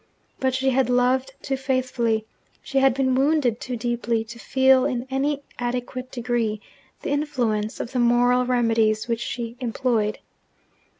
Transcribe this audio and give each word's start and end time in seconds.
But 0.39 0.55
she 0.55 0.71
had 0.71 0.89
loved 0.89 1.35
too 1.43 1.55
faithfully, 1.55 2.25
she 2.63 2.79
had 2.79 2.95
been 2.95 3.13
wounded 3.13 3.59
too 3.61 3.77
deeply, 3.77 4.23
to 4.23 4.39
feel 4.39 4.83
in 4.83 5.05
any 5.11 5.43
adequate 5.59 6.09
degree 6.09 6.59
the 7.03 7.11
influence 7.11 7.79
of 7.79 7.91
the 7.91 7.99
moral 7.99 8.43
remedies 8.43 9.07
which 9.07 9.21
she 9.21 9.55
employed. 9.59 10.17